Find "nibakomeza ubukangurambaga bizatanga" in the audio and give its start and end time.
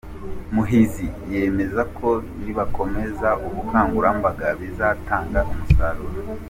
2.43-5.39